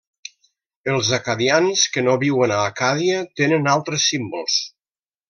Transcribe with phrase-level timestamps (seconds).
[0.93, 4.57] Els acadians que no viuen a Acàdia tenen altres símbols.